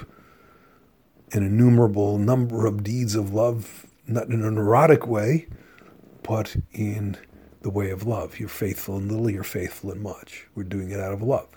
an 1.32 1.44
innumerable 1.44 2.18
number 2.18 2.66
of 2.66 2.84
deeds 2.84 3.16
of 3.16 3.34
love, 3.34 3.86
not 4.08 4.28
in 4.28 4.44
a 4.44 4.52
neurotic 4.52 5.08
way, 5.08 5.48
but 6.24 6.56
in 6.74 7.18
the 7.62 7.70
way 7.70 7.92
of 7.92 8.06
love. 8.06 8.40
You're 8.40 8.50
faithful 8.50 8.98
in 8.98 9.08
little, 9.08 9.30
you're 9.30 9.44
faithful 9.44 9.92
in 9.92 10.02
much. 10.02 10.48
We're 10.54 10.64
doing 10.64 10.92
it 10.92 11.00
out 11.00 11.14
of 11.14 11.22
love. 11.22 11.48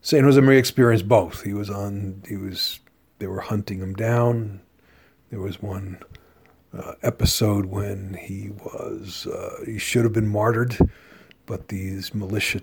Saint 0.00 0.24
Josemaria 0.24 0.58
experienced 0.58 1.08
both. 1.08 1.42
He 1.42 1.52
was 1.52 1.70
on. 1.70 2.22
He 2.28 2.36
was. 2.36 2.80
They 3.18 3.26
were 3.26 3.40
hunting 3.40 3.80
him 3.80 3.94
down. 3.94 4.60
There 5.30 5.40
was 5.40 5.60
one 5.60 5.98
uh, 6.76 6.92
episode 7.02 7.66
when 7.66 8.14
he 8.14 8.50
was. 8.50 9.26
Uh, 9.26 9.64
he 9.64 9.78
should 9.78 10.04
have 10.04 10.12
been 10.12 10.28
martyred, 10.28 10.78
but 11.46 11.68
these 11.68 12.14
militia 12.14 12.60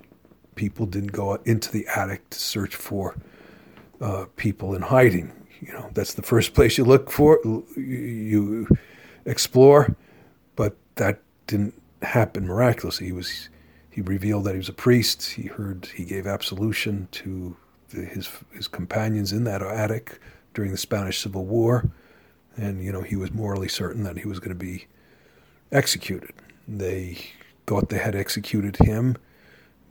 people 0.55 0.85
didn't 0.85 1.11
go 1.11 1.35
into 1.45 1.71
the 1.71 1.85
attic 1.93 2.29
to 2.29 2.39
search 2.39 2.75
for 2.75 3.15
uh, 4.01 4.25
people 4.37 4.73
in 4.73 4.81
hiding. 4.81 5.31
You 5.61 5.73
know, 5.73 5.89
that's 5.93 6.13
the 6.13 6.21
first 6.21 6.53
place 6.53 6.77
you 6.77 6.85
look 6.85 7.11
for. 7.11 7.39
You 7.75 8.67
explore, 9.25 9.95
but 10.55 10.75
that 10.95 11.21
didn't 11.47 11.73
happen 12.01 12.47
miraculously. 12.47 13.07
He 13.07 13.11
was 13.11 13.49
he 13.95 14.01
revealed 14.01 14.43
that 14.43 14.51
he 14.51 14.57
was 14.57 14.67
a 14.67 14.73
priest. 14.73 15.23
He 15.23 15.43
heard 15.43 15.85
he 15.95 16.03
gave 16.03 16.27
absolution 16.27 17.07
to 17.11 17.55
the, 17.91 18.01
his 18.01 18.29
his 18.51 18.67
companions 18.67 19.31
in 19.31 19.45
that 19.45 19.61
attic 19.61 20.19
during 20.53 20.71
the 20.71 20.77
Spanish 20.77 21.19
Civil 21.19 21.45
War, 21.45 21.89
and 22.57 22.83
you 22.83 22.91
know 22.91 23.03
he 23.03 23.15
was 23.15 23.31
morally 23.31 23.69
certain 23.69 24.03
that 24.03 24.17
he 24.17 24.27
was 24.27 24.39
going 24.39 24.49
to 24.49 24.65
be 24.65 24.87
executed. 25.71 26.33
They 26.67 27.19
thought 27.67 27.87
they 27.87 27.99
had 27.99 28.17
executed 28.17 28.75
him, 28.75 29.15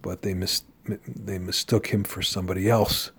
but 0.02 0.20
they 0.20 0.34
mis- 0.34 0.64
they 1.06 1.38
mistook 1.38 1.86
him 1.86 2.04
for 2.04 2.20
somebody 2.20 2.68
else, 2.68 3.10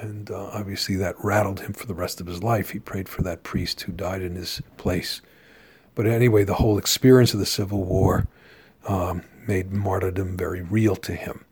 and 0.00 0.32
uh, 0.32 0.50
obviously 0.52 0.96
that 0.96 1.14
rattled 1.22 1.60
him 1.60 1.72
for 1.72 1.86
the 1.86 1.94
rest 1.94 2.20
of 2.20 2.26
his 2.26 2.42
life. 2.42 2.70
He 2.70 2.80
prayed 2.80 3.08
for 3.08 3.22
that 3.22 3.44
priest 3.44 3.82
who 3.82 3.92
died 3.92 4.22
in 4.22 4.34
his 4.34 4.60
place. 4.78 5.22
But 5.94 6.08
anyway, 6.08 6.42
the 6.42 6.54
whole 6.54 6.76
experience 6.76 7.34
of 7.34 7.38
the 7.38 7.46
Civil 7.46 7.84
War 7.84 8.26
um, 8.88 9.22
made 9.48 9.72
martyrdom 9.72 10.36
very 10.36 10.62
real 10.62 10.94
to 10.96 11.14
him. 11.14 11.44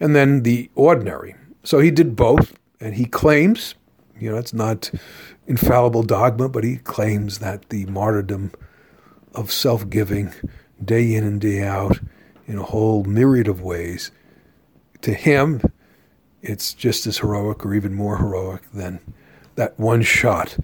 And 0.00 0.14
then 0.14 0.42
the 0.42 0.70
ordinary. 0.74 1.34
So 1.62 1.80
he 1.80 1.90
did 1.90 2.16
both, 2.16 2.58
and 2.80 2.94
he 2.94 3.06
claims, 3.06 3.74
you 4.18 4.30
know, 4.30 4.38
it's 4.38 4.54
not 4.54 4.90
infallible 5.46 6.02
dogma, 6.02 6.48
but 6.48 6.64
he 6.64 6.76
claims 6.76 7.38
that 7.38 7.68
the 7.68 7.86
martyrdom 7.86 8.52
of 9.34 9.50
self 9.50 9.88
giving 9.90 10.32
day 10.82 11.14
in 11.14 11.24
and 11.24 11.40
day 11.40 11.62
out 11.62 11.98
in 12.46 12.58
a 12.58 12.62
whole 12.62 13.04
myriad 13.04 13.48
of 13.48 13.60
ways, 13.60 14.10
to 15.00 15.14
him, 15.14 15.60
it's 16.42 16.74
just 16.74 17.06
as 17.06 17.18
heroic 17.18 17.64
or 17.64 17.74
even 17.74 17.94
more 17.94 18.18
heroic 18.18 18.62
than 18.72 19.00
that 19.54 19.78
one 19.78 20.02
shot 20.02 20.56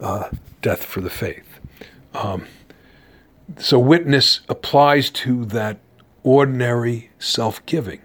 uh, 0.00 0.30
death 0.62 0.84
for 0.84 1.00
the 1.00 1.10
faith. 1.10 1.60
Um, 2.14 2.46
so 3.58 3.78
witness 3.78 4.40
applies 4.48 5.10
to 5.10 5.44
that 5.46 5.78
ordinary 6.22 7.10
self-giving. 7.18 8.00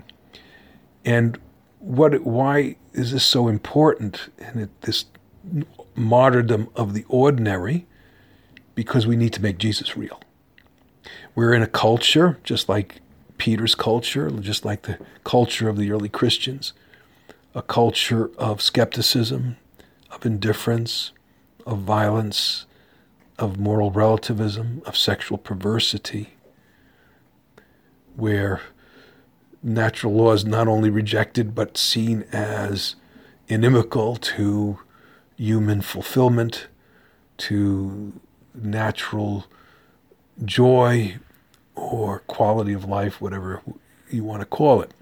And 1.03 1.39
what 1.79 2.21
why 2.23 2.75
is 2.93 3.11
this 3.11 3.25
so 3.25 3.47
important 3.47 4.29
in 4.37 4.69
this 4.81 5.05
martyrdom 5.95 6.69
of 6.75 6.93
the 6.93 7.05
ordinary? 7.07 7.87
Because 8.75 9.07
we 9.07 9.15
need 9.15 9.33
to 9.33 9.41
make 9.41 9.57
Jesus 9.57 9.97
real. 9.97 10.21
We're 11.33 11.53
in 11.53 11.63
a 11.63 11.67
culture, 11.67 12.39
just 12.43 12.69
like 12.69 13.01
Peter's 13.37 13.73
culture, 13.73 14.29
just 14.29 14.63
like 14.63 14.83
the 14.83 14.99
culture 15.23 15.67
of 15.67 15.77
the 15.77 15.91
early 15.91 16.09
Christians, 16.09 16.73
a 17.55 17.61
culture 17.61 18.29
of 18.37 18.61
skepticism, 18.61 19.57
of 20.11 20.25
indifference, 20.25 21.11
of 21.65 21.79
violence, 21.79 22.65
of 23.41 23.57
moral 23.59 23.91
relativism, 23.91 24.81
of 24.85 24.95
sexual 24.95 25.37
perversity, 25.37 26.35
where 28.15 28.61
natural 29.63 30.13
law 30.13 30.31
is 30.33 30.45
not 30.45 30.67
only 30.67 30.89
rejected 30.89 31.55
but 31.55 31.77
seen 31.77 32.23
as 32.31 32.95
inimical 33.47 34.15
to 34.15 34.79
human 35.35 35.81
fulfillment, 35.81 36.67
to 37.37 38.13
natural 38.53 39.45
joy 40.45 41.17
or 41.75 42.19
quality 42.19 42.73
of 42.73 42.85
life, 42.85 43.19
whatever 43.19 43.61
you 44.09 44.23
want 44.23 44.41
to 44.41 44.45
call 44.45 44.81
it. 44.81 44.93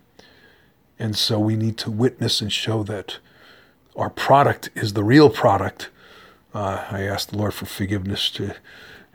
And 0.98 1.18
so 1.18 1.40
we 1.40 1.56
need 1.56 1.78
to 1.80 1.92
witness 1.92 2.42
and 2.42 2.52
show 2.52 2.84
that 2.84 3.18
our 3.96 4.10
product 4.10 4.70
is 4.76 4.94
the 4.94 5.04
real 5.04 5.30
product 5.30 5.90
uh, 6.54 6.86
I 6.92 7.04
asked 7.04 7.32
the 7.32 7.38
Lord 7.38 7.54
for 7.54 7.66
forgiveness 7.66 8.30
to, 8.32 8.56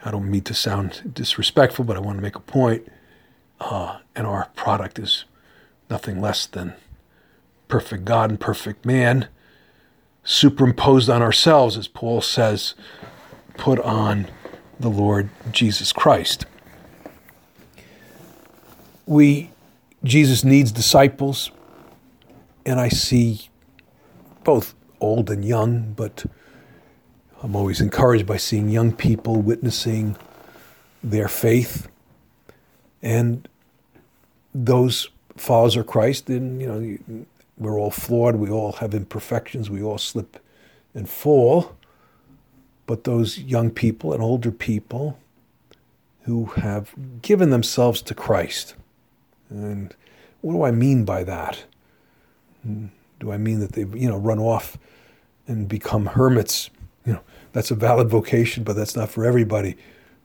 I 0.05 0.11
don't 0.11 0.31
mean 0.31 0.43
to 0.43 0.55
sound 0.55 1.13
disrespectful, 1.15 1.85
but 1.85 1.97
I 1.97 2.01
want 2.01 2.19
to 2.19 2.23
make 2.23 2.37
a 2.37 2.41
point. 2.41 2.87
Uh, 3.61 3.99
and 4.15 4.27
our 4.27 4.51
product 4.55 4.99
is 4.99 5.25
nothing 5.89 6.21
less 6.21 6.47
than 6.47 6.75
perfect 7.69 8.05
God 8.05 8.31
and 8.31 8.39
perfect 8.39 8.85
man 8.85 9.29
superimposed 10.25 11.11
on 11.11 11.23
ourselves, 11.23 11.77
as 11.77 11.87
Paul 11.87 12.21
says, 12.21 12.75
put 13.57 13.79
on 13.81 14.29
the 14.81 14.89
Lord 14.89 15.29
Jesus 15.53 15.93
Christ. 15.93 16.47
We, 19.07 19.51
Jesus 20.03 20.45
needs 20.45 20.73
disciples, 20.73 21.51
and 22.65 22.81
I 22.81 22.89
see 22.89 23.49
both 24.45 24.75
old 25.01 25.31
and 25.31 25.45
young, 25.45 25.93
but 25.93 26.25
I'm 27.45 27.55
always 27.55 27.83
encouraged 27.83 28.25
by 28.25 28.39
seeing 28.39 28.71
young 28.71 28.91
people 28.91 29.37
witnessing 29.43 30.17
their 31.03 31.29
faith 31.29 31.89
and 33.03 33.47
those 34.55 35.11
followers 35.37 35.77
of 35.77 35.87
Christ. 35.87 36.31
And, 36.31 36.63
you 36.63 36.67
know, 36.67 37.27
we're 37.59 37.79
all 37.79 37.91
flawed, 37.91 38.37
we 38.37 38.49
all 38.49 38.73
have 38.73 38.95
imperfections, 38.95 39.69
we 39.69 39.83
all 39.83 39.99
slip 39.99 40.39
and 40.95 41.07
fall. 41.07 41.77
But 42.87 43.05
those 43.05 43.39
young 43.39 43.71
people 43.71 44.15
and 44.15 44.23
older 44.23 44.51
people 44.51 45.19
who 46.23 46.47
have 46.47 46.95
given 47.21 47.51
themselves 47.51 48.01
to 48.03 48.15
Christ. 48.15 48.75
And 49.51 49.95
what 50.41 50.55
do 50.55 50.63
I 50.63 50.71
mean 50.71 51.05
by 51.05 51.25
that? 51.25 51.65
Hmm, 52.63 52.87
do 53.21 53.31
I 53.31 53.37
mean 53.37 53.61
that 53.61 53.73
they've, 53.73 53.95
you 53.95 54.09
know, 54.09 54.17
run 54.17 54.39
off 54.39 54.79
and 55.47 55.69
become 55.69 56.07
hermits 56.07 56.71
you 57.05 57.13
know, 57.13 57.21
that's 57.55 57.71
a 57.71 57.77
valid 57.77 58.11
vocation, 58.11 58.65
but 58.65 58.75
that's 58.75 58.97
not 58.97 59.09
for 59.09 59.25
everybody. 59.25 59.77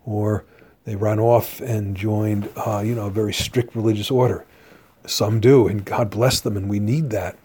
Or 0.04 0.46
they 0.84 0.96
run 0.96 1.20
off 1.20 1.62
and 1.62 1.96
joined, 1.96 2.50
uh, 2.56 2.80
you 2.80 2.96
know, 2.96 3.06
a 3.06 3.12
very 3.12 3.34
strict 3.34 3.76
religious 3.76 4.10
order. 4.12 4.46
Some 5.06 5.40
do, 5.40 5.68
and 5.68 5.86
God 5.86 6.10
bless 6.10 6.42
them, 6.42 6.58
and 6.58 6.68
we 6.68 6.80
need 6.80 7.12
that. 7.12 7.38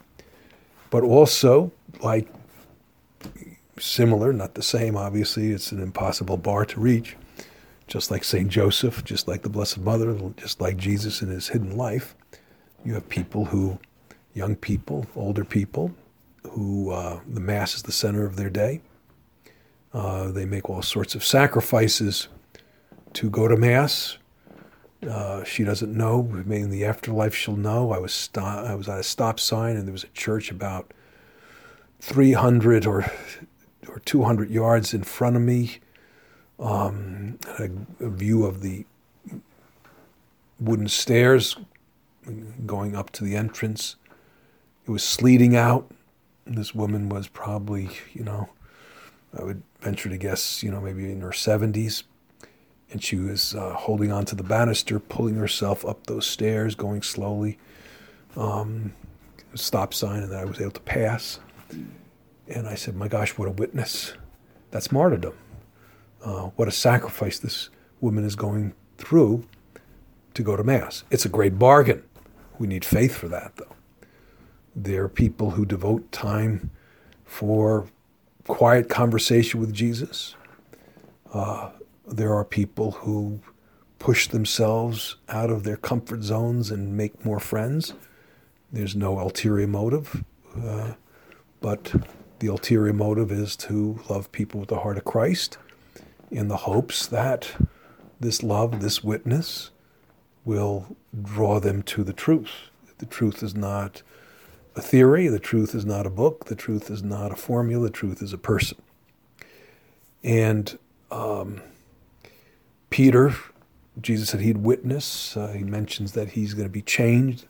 But 0.88 1.04
also, 1.04 1.70
like 2.00 2.26
similar, 3.78 4.32
not 4.32 4.54
the 4.54 4.62
same, 4.62 4.96
obviously, 4.96 5.50
it's 5.50 5.70
an 5.70 5.82
impossible 5.82 6.38
bar 6.38 6.64
to 6.64 6.80
reach. 6.80 7.16
Just 7.86 8.10
like 8.10 8.24
St. 8.24 8.48
Joseph, 8.48 9.04
just 9.04 9.28
like 9.28 9.42
the 9.42 9.50
Blessed 9.50 9.78
Mother, 9.78 10.18
just 10.38 10.62
like 10.62 10.78
Jesus 10.78 11.20
in 11.20 11.28
his 11.28 11.48
hidden 11.48 11.76
life, 11.76 12.14
you 12.86 12.94
have 12.94 13.06
people 13.10 13.44
who, 13.44 13.78
young 14.32 14.56
people, 14.56 15.06
older 15.14 15.44
people, 15.44 15.94
who 16.52 16.90
uh, 16.90 17.20
the 17.28 17.40
Mass 17.40 17.74
is 17.74 17.82
the 17.82 17.92
center 17.92 18.24
of 18.24 18.36
their 18.36 18.48
day 18.48 18.80
uh, 19.94 20.32
they 20.32 20.44
make 20.44 20.68
all 20.68 20.82
sorts 20.82 21.14
of 21.14 21.24
sacrifices 21.24 22.28
to 23.12 23.30
go 23.30 23.46
to 23.46 23.56
Mass. 23.56 24.18
Uh, 25.08 25.44
she 25.44 25.62
doesn't 25.62 25.96
know. 25.96 26.22
Maybe 26.22 26.62
in 26.62 26.70
the 26.70 26.84
afterlife 26.84 27.34
she'll 27.34 27.56
know. 27.56 27.92
I 27.92 27.98
was 27.98 28.28
I 28.36 28.74
was 28.74 28.88
at 28.88 28.98
a 28.98 29.02
stop 29.04 29.38
sign 29.38 29.76
and 29.76 29.86
there 29.86 29.92
was 29.92 30.04
a 30.04 30.08
church 30.08 30.50
about 30.50 30.92
300 32.00 32.86
or 32.86 33.06
or 33.88 34.00
200 34.00 34.50
yards 34.50 34.92
in 34.92 35.04
front 35.04 35.36
of 35.36 35.42
me. 35.42 35.78
Um, 36.58 37.38
a, 37.58 37.68
a 38.04 38.08
view 38.08 38.44
of 38.44 38.62
the 38.62 38.86
wooden 40.58 40.88
stairs 40.88 41.56
going 42.66 42.96
up 42.96 43.10
to 43.10 43.24
the 43.24 43.36
entrance. 43.36 43.96
It 44.86 44.90
was 44.90 45.04
sleeting 45.04 45.56
out. 45.56 45.90
This 46.46 46.74
woman 46.74 47.08
was 47.08 47.28
probably, 47.28 47.90
you 48.12 48.24
know, 48.24 48.48
I 49.38 49.42
would 49.42 49.62
venture 49.84 50.08
to 50.08 50.16
guess, 50.16 50.62
you 50.62 50.70
know, 50.70 50.80
maybe 50.80 51.12
in 51.12 51.20
her 51.20 51.30
70s. 51.30 52.04
And 52.90 53.02
she 53.02 53.16
was 53.16 53.54
uh, 53.54 53.74
holding 53.74 54.10
onto 54.10 54.34
the 54.34 54.42
banister, 54.42 54.98
pulling 54.98 55.36
herself 55.36 55.84
up 55.84 56.06
those 56.06 56.26
stairs, 56.26 56.74
going 56.74 57.02
slowly. 57.02 57.58
Um, 58.36 58.94
stop 59.54 59.94
sign, 59.94 60.22
and 60.22 60.32
then 60.32 60.38
I 60.38 60.44
was 60.44 60.60
able 60.60 60.72
to 60.72 60.80
pass. 60.80 61.38
And 62.48 62.66
I 62.68 62.74
said, 62.74 62.96
My 62.96 63.08
gosh, 63.08 63.36
what 63.38 63.48
a 63.48 63.52
witness. 63.52 64.14
That's 64.70 64.90
martyrdom. 64.90 65.34
Uh, 66.22 66.50
what 66.56 66.68
a 66.68 66.72
sacrifice 66.72 67.38
this 67.38 67.68
woman 68.00 68.24
is 68.24 68.36
going 68.36 68.74
through 68.98 69.46
to 70.34 70.42
go 70.42 70.56
to 70.56 70.64
Mass. 70.64 71.04
It's 71.10 71.24
a 71.24 71.28
great 71.28 71.58
bargain. 71.58 72.02
We 72.58 72.66
need 72.66 72.84
faith 72.84 73.14
for 73.14 73.28
that, 73.28 73.56
though. 73.56 73.74
There 74.74 75.04
are 75.04 75.08
people 75.08 75.52
who 75.52 75.64
devote 75.64 76.10
time 76.10 76.70
for 77.24 77.86
quiet 78.46 78.88
conversation 78.88 79.60
with 79.60 79.72
Jesus. 79.72 80.34
Uh, 81.32 81.70
there 82.06 82.34
are 82.34 82.44
people 82.44 82.92
who 82.92 83.40
push 83.98 84.28
themselves 84.28 85.16
out 85.28 85.50
of 85.50 85.64
their 85.64 85.76
comfort 85.76 86.22
zones 86.22 86.70
and 86.70 86.96
make 86.96 87.24
more 87.24 87.40
friends. 87.40 87.94
There's 88.72 88.94
no 88.94 89.18
ulterior 89.18 89.66
motive, 89.66 90.24
uh, 90.62 90.92
but 91.60 91.94
the 92.40 92.48
ulterior 92.48 92.92
motive 92.92 93.32
is 93.32 93.56
to 93.56 94.00
love 94.08 94.30
people 94.32 94.60
with 94.60 94.68
the 94.68 94.80
heart 94.80 94.98
of 94.98 95.04
Christ 95.04 95.56
in 96.30 96.48
the 96.48 96.58
hopes 96.58 97.06
that 97.06 97.52
this 98.20 98.42
love, 98.42 98.80
this 98.80 99.02
witness, 99.02 99.70
will 100.44 100.96
draw 101.22 101.58
them 101.58 101.82
to 101.82 102.04
the 102.04 102.12
truth. 102.12 102.50
The 102.98 103.06
truth 103.06 103.42
is 103.42 103.54
not 103.54 104.02
a 104.76 104.80
theory, 104.80 105.28
the 105.28 105.38
truth 105.38 105.74
is 105.74 105.84
not 105.84 106.06
a 106.06 106.10
book, 106.10 106.46
the 106.46 106.56
truth 106.56 106.90
is 106.90 107.02
not 107.02 107.32
a 107.32 107.36
formula, 107.36 107.84
the 107.84 107.90
truth 107.90 108.22
is 108.22 108.32
a 108.32 108.38
person. 108.38 108.78
And 110.22 110.78
um, 111.10 111.60
Peter, 112.90 113.34
Jesus 114.00 114.30
said 114.30 114.40
he'd 114.40 114.58
witness. 114.58 115.36
Uh, 115.36 115.48
he 115.48 115.62
mentions 115.62 116.12
that 116.12 116.30
he's 116.30 116.54
going 116.54 116.66
to 116.66 116.72
be 116.72 116.82
changed. 116.82 117.46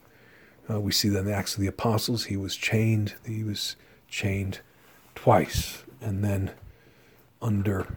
Uh, 0.68 0.80
we 0.80 0.92
see 0.92 1.08
that 1.08 1.20
in 1.20 1.26
the 1.26 1.34
Acts 1.34 1.54
of 1.54 1.60
the 1.60 1.66
Apostles. 1.66 2.24
He 2.24 2.36
was 2.36 2.56
chained. 2.56 3.14
He 3.24 3.44
was 3.44 3.76
chained 4.08 4.60
twice. 5.14 5.84
And 6.00 6.24
then 6.24 6.50
under 7.40 7.96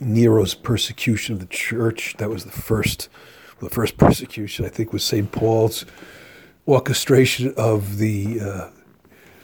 Nero's 0.00 0.54
persecution 0.54 1.34
of 1.34 1.40
the 1.40 1.46
church, 1.46 2.14
that 2.18 2.28
was 2.28 2.44
the 2.44 2.50
first, 2.50 3.08
the 3.60 3.70
first 3.70 3.96
persecution, 3.96 4.64
I 4.64 4.68
think, 4.68 4.92
was 4.92 5.04
St. 5.04 5.30
Paul's 5.30 5.84
orchestration 6.66 7.54
of 7.56 7.98
the 7.98 8.40
uh, 8.40 8.68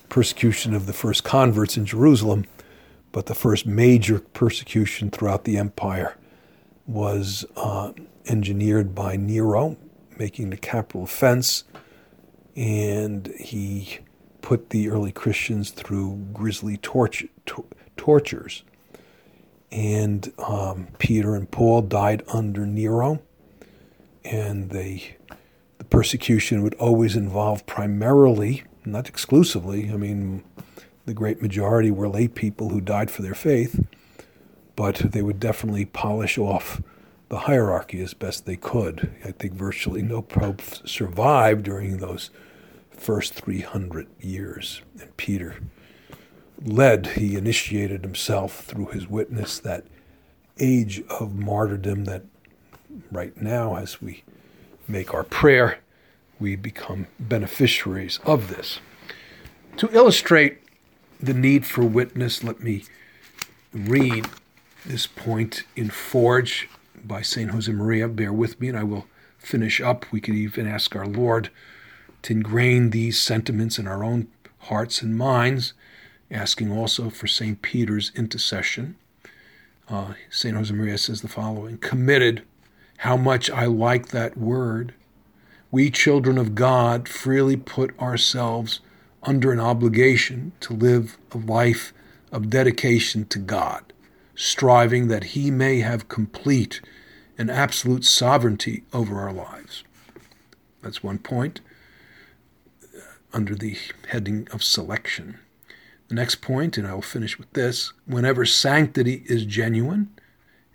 persecution 0.09 0.75
of 0.75 0.87
the 0.87 0.93
first 0.93 1.25
converts 1.25 1.77
in 1.77 1.85
Jerusalem 1.85 2.45
but 3.13 3.27
the 3.27 3.35
first 3.35 3.67
major 3.67 4.21
persecution 4.21 5.11
throughout 5.11 5.45
the 5.45 5.57
empire 5.57 6.17
was 6.87 7.45
uh, 7.57 7.93
engineered 8.27 8.95
by 8.95 9.17
Nero, 9.17 9.77
making 10.19 10.51
the 10.51 10.57
capital 10.57 11.05
offense, 11.05 11.65
and 12.57 13.29
he 13.39 13.99
put 14.43 14.71
the 14.71 14.89
early 14.89 15.13
Christians 15.13 15.71
through 15.71 16.29
grisly 16.33 16.77
to- 16.79 17.29
tortures. 17.97 18.63
And 19.71 20.33
um, 20.39 20.89
Peter 20.99 21.35
and 21.35 21.51
Paul 21.51 21.83
died 21.83 22.23
under 22.29 22.67
Nero, 22.67 23.21
and 24.25 24.71
they, 24.71 25.17
the 25.29 25.38
persecution 25.91 26.63
would 26.63 26.75
always 26.75 27.17
involve 27.17 27.67
primarily, 27.67 28.65
not 28.85 29.09
exclusively, 29.09 29.91
I 29.93 29.97
mean, 29.97 30.45
the 31.07 31.15
great 31.15 31.41
majority 31.41 31.91
were 31.91 32.09
lay 32.09 32.29
people 32.29 32.69
who 32.69 32.81
died 32.81 33.11
for 33.11 33.23
their 33.23 33.35
faith, 33.35 33.85
but 34.77 34.97
they 34.97 35.23
would 35.23 35.41
definitely 35.41 35.85
polish 35.85 36.39
off 36.39 36.83
the 37.29 37.41
hierarchy 37.41 38.01
as 38.03 38.15
best 38.15 38.47
they 38.47 38.57
could. 38.57 39.15
I 39.25 39.33
think 39.33 39.55
virtually 39.55 40.03
no 40.03 40.23
pope 40.23 40.63
survived 40.85 41.65
during 41.65 41.99
those 41.99 42.31
first 42.91 43.35
300 43.35 44.07
years. 44.21 44.83
And 45.01 45.17
Peter 45.17 45.57
led, 46.63 47.07
he 47.09 47.37
initiated 47.37 48.03
himself 48.03 48.65
through 48.65 48.87
his 48.87 49.09
witness 49.09 49.59
that 49.61 49.85
age 50.59 51.03
of 51.09 51.35
martyrdom 51.35 52.05
that 52.05 52.25
right 53.11 53.41
now, 53.41 53.77
as 53.77 54.03
we 54.03 54.25
make 54.89 55.13
our 55.15 55.25
prayer, 55.25 55.79
we 56.41 56.57
become 56.57 57.07
beneficiaries 57.19 58.19
of 58.25 58.49
this. 58.49 58.81
To 59.79 59.89
illustrate 59.93 60.59
the 61.21 61.35
need 61.35 61.67
for 61.67 61.85
witness, 61.85 62.43
let 62.43 62.61
me 62.61 62.85
read 63.73 64.27
this 64.85 65.07
point 65.07 65.65
in 65.77 65.91
Forge 65.91 66.69
by 67.05 67.23
St. 67.23 67.51
Josemaria. 67.51 68.15
Bear 68.15 68.33
with 68.33 68.61
me, 68.61 68.69
and 68.69 68.79
I 68.79 68.85
will 68.85 69.07
finish 69.39 69.81
up. 69.81 70.07
We 70.11 70.21
could 70.21 70.35
even 70.35 70.67
ask 70.67 70.95
our 70.97 71.07
Lord 71.07 71.51
to 72.23 72.33
ingrain 72.33 72.91
these 72.91 73.21
sentiments 73.21 73.79
in 73.79 73.87
our 73.87 74.03
own 74.03 74.29
hearts 74.63 75.03
and 75.03 75.17
minds, 75.17 75.73
asking 76.31 76.73
also 76.73 77.11
for 77.11 77.27
St. 77.27 77.61
Peter's 77.63 78.13
intercession. 78.15 78.97
Uh, 79.89 80.15
St. 80.31 80.57
Josemaria 80.57 80.99
says 80.99 81.23
the 81.23 81.29
following 81.29 81.79
Committed, 81.79 82.43
how 82.99 83.17
much 83.17 83.49
I 83.51 83.67
like 83.67 84.09
that 84.09 84.37
word. 84.37 84.95
We 85.71 85.91
children 85.91 86.37
of 86.37 86.55
God 86.55 87.09
freely 87.09 87.57
put 87.57 87.99
ourselves 88.01 88.81
under 89.23 89.53
an 89.53 89.61
obligation 89.61 90.53
to 90.61 90.73
live 90.73 91.17
a 91.33 91.39
life 91.39 91.93
of 92.33 92.51
dedication 92.51 93.25
to 93.27 93.39
God, 93.39 93.93
striving 94.35 95.09
that 95.09 95.25
He 95.25 95.51
may 95.51 95.81
have 95.81 96.09
complete 96.09 96.81
and 97.37 97.51
absolute 97.51 98.05
sovereignty 98.05 98.83
over 98.93 99.21
our 99.21 99.33
lives. 99.33 99.85
That's 100.83 101.03
one 101.03 101.19
point 101.19 101.61
uh, 102.83 102.99
under 103.33 103.55
the 103.55 103.77
heading 104.09 104.49
of 104.53 104.63
selection. 104.65 105.39
The 106.09 106.17
next 106.17 106.37
point, 106.37 106.77
and 106.77 106.87
I 106.87 106.95
will 106.95 107.03
finish 107.03 107.39
with 107.39 107.53
this 107.53 107.93
whenever 108.07 108.45
sanctity 108.45 109.23
is 109.27 109.45
genuine, 109.45 110.11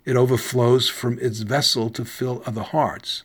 it 0.04 0.16
overflows 0.16 0.88
from 0.88 1.18
its 1.20 1.40
vessel 1.40 1.90
to 1.90 2.04
fill 2.04 2.42
other 2.44 2.62
hearts, 2.62 3.24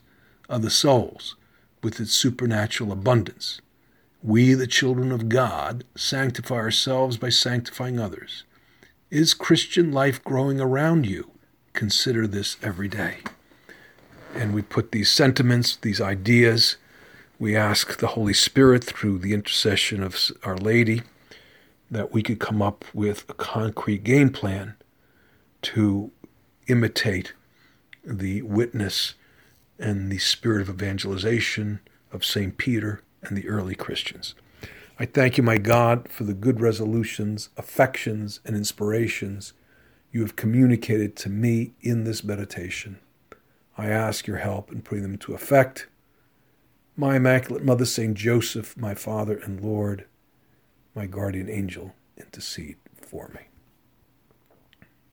other 0.50 0.70
souls, 0.70 1.36
with 1.84 2.00
its 2.00 2.13
supernatural 2.13 2.92
abundance. 2.92 3.62
We, 4.22 4.54
the 4.54 4.68
children 4.68 5.12
of 5.12 5.30
God, 5.30 5.84
sanctify 5.96 6.56
ourselves 6.56 7.18
by 7.18 7.30
sanctifying 7.30 8.00
others. 8.00 8.44
Is 9.10 9.34
Christian 9.34 9.92
life 9.92 10.24
growing 10.24 10.60
around 10.60 11.06
you? 11.06 11.32
Consider 11.74 12.28
this 12.28 12.58
every 12.62 12.88
day. 12.88 13.18
And 14.36 14.54
we 14.54 14.62
put 14.62 14.92
these 14.92 15.10
sentiments, 15.10 15.78
these 15.78 16.02
ideas, 16.02 16.78
we 17.39 17.56
ask 17.56 17.98
the 17.98 18.08
Holy 18.08 18.34
Spirit 18.34 18.84
through 18.84 19.20
the 19.20 19.34
intercession 19.34 20.04
of 20.04 20.18
Our 20.44 20.58
Lady 20.58 21.04
that 21.89 22.12
we 22.12 22.22
could 22.22 22.39
come 22.39 22.62
up 22.62 22.84
with 22.94 23.24
a 23.30 23.34
concrete 23.34 24.04
game 24.04 24.30
plan 24.30 24.76
to 25.62 26.12
imitate 26.70 27.34
the 28.04 28.42
witness 28.44 29.16
and 29.78 30.12
the 30.12 30.18
spirit 30.18 30.62
of 30.62 30.70
evangelization 30.70 31.80
of 32.12 32.26
St. 32.26 32.58
Peter 32.58 33.02
and 33.24 33.36
the 33.36 33.48
early 33.48 33.76
Christians. 33.76 34.36
I 35.00 35.06
thank 35.06 35.38
you, 35.38 35.44
my 35.44 35.58
God, 35.58 36.10
for 36.10 36.24
the 36.24 36.34
good 36.34 36.60
resolutions, 36.60 37.50
affections, 37.58 38.40
and 38.46 38.56
inspirations 38.56 39.54
you 40.12 40.22
have 40.22 40.36
communicated 40.36 41.16
to 41.18 41.30
me 41.30 41.74
in 41.82 42.04
this 42.04 42.24
meditation. 42.24 43.00
I 43.78 43.88
ask 43.88 44.28
your 44.28 44.38
help 44.38 44.72
in 44.72 44.82
putting 44.82 45.04
them 45.04 45.14
into 45.14 45.34
effect. 45.34 45.88
My 46.98 47.16
Immaculate 47.16 47.64
Mother, 47.64 47.86
Saint 47.86 48.16
Joseph, 48.16 48.76
my 48.76 48.94
Father 48.94 49.38
and 49.38 49.62
Lord, 49.62 50.06
my 50.96 51.06
guardian 51.06 51.50
angel, 51.50 51.94
intercede 52.18 52.78
for 53.02 53.30
me. 53.30 53.49